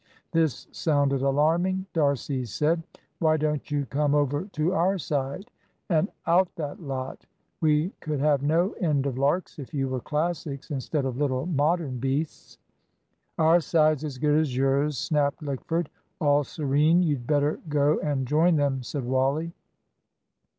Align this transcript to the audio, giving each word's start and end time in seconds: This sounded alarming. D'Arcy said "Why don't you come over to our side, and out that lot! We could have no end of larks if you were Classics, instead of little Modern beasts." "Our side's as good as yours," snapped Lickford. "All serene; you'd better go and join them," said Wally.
This 0.31 0.65
sounded 0.71 1.21
alarming. 1.21 1.85
D'Arcy 1.93 2.43
said 2.45 2.81
"Why 3.19 3.37
don't 3.37 3.69
you 3.69 3.85
come 3.85 4.15
over 4.15 4.45
to 4.53 4.73
our 4.73 4.97
side, 4.97 5.51
and 5.89 6.11
out 6.25 6.55
that 6.55 6.81
lot! 6.81 7.27
We 7.59 7.91
could 7.99 8.19
have 8.19 8.41
no 8.41 8.71
end 8.81 9.05
of 9.05 9.19
larks 9.19 9.59
if 9.59 9.75
you 9.75 9.87
were 9.89 9.99
Classics, 9.99 10.71
instead 10.71 11.05
of 11.05 11.17
little 11.17 11.45
Modern 11.45 11.99
beasts." 11.99 12.57
"Our 13.37 13.59
side's 13.59 14.03
as 14.03 14.17
good 14.17 14.39
as 14.39 14.57
yours," 14.57 14.97
snapped 14.97 15.43
Lickford. 15.43 15.85
"All 16.19 16.43
serene; 16.43 17.03
you'd 17.03 17.27
better 17.27 17.59
go 17.69 17.99
and 17.99 18.25
join 18.27 18.55
them," 18.55 18.81
said 18.81 19.03
Wally. 19.05 19.53